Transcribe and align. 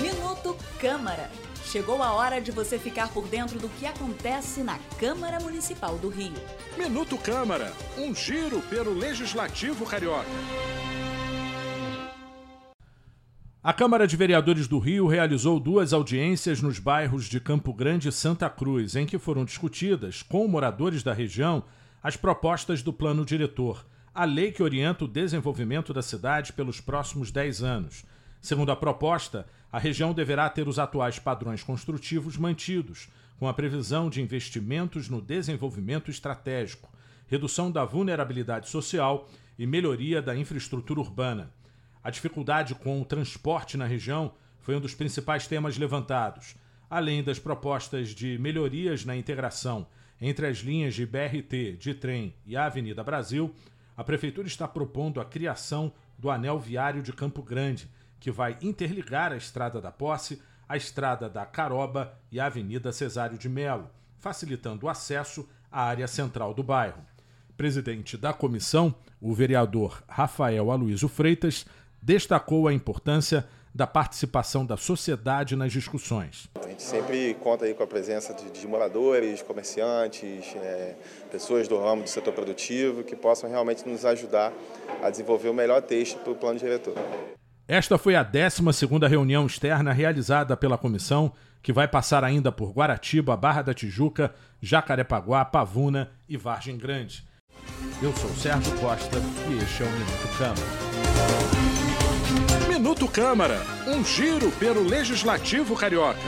Minuto 0.00 0.56
Câmara. 0.80 1.30
Chegou 1.64 2.02
a 2.02 2.12
hora 2.12 2.40
de 2.40 2.50
você 2.50 2.78
ficar 2.78 3.08
por 3.12 3.28
dentro 3.28 3.58
do 3.58 3.68
que 3.68 3.84
acontece 3.84 4.62
na 4.62 4.78
Câmara 4.98 5.38
Municipal 5.38 5.98
do 5.98 6.08
Rio. 6.08 6.32
Minuto 6.78 7.18
Câmara, 7.18 7.72
um 7.98 8.14
giro 8.14 8.60
pelo 8.62 8.94
Legislativo 8.94 9.84
Carioca. 9.84 10.24
A 13.62 13.72
Câmara 13.74 14.06
de 14.06 14.16
Vereadores 14.16 14.66
do 14.66 14.78
Rio 14.78 15.06
realizou 15.06 15.60
duas 15.60 15.92
audiências 15.92 16.62
nos 16.62 16.78
bairros 16.78 17.26
de 17.26 17.38
Campo 17.38 17.74
Grande 17.74 18.08
e 18.08 18.12
Santa 18.12 18.48
Cruz, 18.48 18.96
em 18.96 19.04
que 19.04 19.18
foram 19.18 19.44
discutidas, 19.44 20.22
com 20.22 20.48
moradores 20.48 21.02
da 21.02 21.12
região, 21.12 21.62
as 22.02 22.16
propostas 22.16 22.82
do 22.82 22.94
plano 22.94 23.26
diretor, 23.26 23.84
a 24.14 24.24
lei 24.24 24.52
que 24.52 24.62
orienta 24.62 25.04
o 25.04 25.08
desenvolvimento 25.08 25.92
da 25.92 26.02
cidade 26.02 26.52
pelos 26.52 26.80
próximos 26.80 27.30
10 27.30 27.62
anos. 27.62 28.04
Segundo 28.40 28.70
a 28.70 28.76
proposta, 28.76 29.46
a 29.70 29.78
região 29.78 30.12
deverá 30.12 30.48
ter 30.48 30.66
os 30.68 30.78
atuais 30.78 31.18
padrões 31.18 31.62
construtivos 31.62 32.36
mantidos, 32.36 33.08
com 33.38 33.46
a 33.46 33.54
previsão 33.54 34.10
de 34.10 34.20
investimentos 34.20 35.08
no 35.08 35.20
desenvolvimento 35.20 36.10
estratégico, 36.10 36.90
redução 37.28 37.70
da 37.70 37.84
vulnerabilidade 37.84 38.68
social 38.68 39.28
e 39.58 39.66
melhoria 39.66 40.20
da 40.20 40.36
infraestrutura 40.36 41.00
urbana. 41.00 41.52
A 42.02 42.10
dificuldade 42.10 42.74
com 42.74 43.00
o 43.00 43.04
transporte 43.04 43.76
na 43.76 43.84
região 43.84 44.32
foi 44.60 44.76
um 44.76 44.80
dos 44.80 44.94
principais 44.94 45.46
temas 45.46 45.76
levantados, 45.76 46.56
além 46.88 47.22
das 47.22 47.38
propostas 47.38 48.10
de 48.10 48.38
melhorias 48.38 49.04
na 49.04 49.16
integração 49.16 49.86
entre 50.20 50.46
as 50.46 50.58
linhas 50.58 50.94
de 50.94 51.06
BRT, 51.06 51.76
de 51.78 51.94
trem 51.94 52.34
e 52.46 52.56
a 52.56 52.64
Avenida 52.66 53.04
Brasil. 53.04 53.54
A 53.98 54.04
Prefeitura 54.04 54.46
está 54.46 54.68
propondo 54.68 55.20
a 55.20 55.24
criação 55.24 55.92
do 56.16 56.30
Anel 56.30 56.56
Viário 56.56 57.02
de 57.02 57.12
Campo 57.12 57.42
Grande, 57.42 57.90
que 58.20 58.30
vai 58.30 58.56
interligar 58.62 59.32
a 59.32 59.36
Estrada 59.36 59.80
da 59.80 59.90
Posse, 59.90 60.40
a 60.68 60.76
Estrada 60.76 61.28
da 61.28 61.44
Caroba 61.44 62.16
e 62.30 62.38
a 62.38 62.46
Avenida 62.46 62.92
Cesário 62.92 63.36
de 63.36 63.48
Melo, 63.48 63.90
facilitando 64.20 64.86
o 64.86 64.88
acesso 64.88 65.48
à 65.68 65.82
área 65.82 66.06
central 66.06 66.54
do 66.54 66.62
bairro. 66.62 67.02
Presidente 67.56 68.16
da 68.16 68.32
comissão, 68.32 68.94
o 69.20 69.34
vereador 69.34 70.00
Rafael 70.08 70.70
Aloysio 70.70 71.08
Freitas, 71.08 71.66
destacou 72.00 72.68
a 72.68 72.72
importância 72.72 73.48
da 73.74 73.84
participação 73.84 74.64
da 74.64 74.76
sociedade 74.76 75.56
nas 75.56 75.72
discussões. 75.72 76.48
Gente 76.78 76.90
sempre 76.90 77.34
conta 77.40 77.64
aí 77.64 77.74
com 77.74 77.82
a 77.82 77.86
presença 77.88 78.32
de, 78.32 78.52
de 78.52 78.68
moradores, 78.68 79.42
comerciantes, 79.42 80.54
é, 80.54 80.94
pessoas 81.28 81.66
do 81.66 81.76
ramo 81.76 82.04
do 82.04 82.08
setor 82.08 82.32
produtivo 82.32 83.02
que 83.02 83.16
possam 83.16 83.50
realmente 83.50 83.86
nos 83.86 84.04
ajudar 84.04 84.52
a 85.02 85.10
desenvolver 85.10 85.48
o 85.48 85.54
melhor 85.54 85.82
texto 85.82 86.18
para 86.18 86.32
o 86.32 86.36
plano 86.36 86.56
diretor. 86.56 86.94
Esta 87.66 87.98
foi 87.98 88.14
a 88.14 88.22
12 88.22 88.62
reunião 89.08 89.44
externa 89.44 89.92
realizada 89.92 90.56
pela 90.56 90.78
comissão, 90.78 91.32
que 91.60 91.72
vai 91.72 91.88
passar 91.88 92.22
ainda 92.22 92.52
por 92.52 92.70
Guaratiba, 92.70 93.36
Barra 93.36 93.62
da 93.62 93.74
Tijuca, 93.74 94.32
Jacarepaguá, 94.62 95.44
Pavuna 95.44 96.12
e 96.28 96.36
Vargem 96.36 96.78
Grande. 96.78 97.26
Eu 98.00 98.12
sou 98.12 98.30
Sérgio 98.30 98.72
Costa 98.78 99.18
e 99.50 99.58
este 99.64 99.82
é 99.82 99.86
o 99.86 99.90
Minuto 99.90 100.28
Câmara. 100.38 100.88
Minuto 102.68 103.08
Câmara, 103.08 103.60
um 103.88 104.04
giro 104.04 104.52
pelo 104.52 104.84
Legislativo 104.84 105.74
Carioca. 105.74 106.20